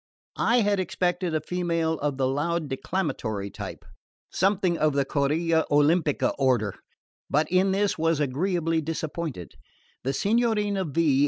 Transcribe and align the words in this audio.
I 0.39 0.61
had 0.61 0.79
expected 0.79 1.35
a 1.35 1.41
female 1.41 1.99
of 1.99 2.17
the 2.17 2.27
loud 2.27 2.67
declamatory 2.69 3.51
type: 3.51 3.85
something 4.31 4.75
of 4.75 4.93
the 4.93 5.05
Corilla 5.05 5.63
Olimpica 5.69 6.33
order; 6.39 6.73
but 7.29 7.47
in 7.51 7.69
this 7.71 7.99
was 7.99 8.19
agreeably 8.19 8.81
disappointed. 8.81 9.51
The 10.03 10.13
Signorina 10.13 10.85
V. 10.85 11.19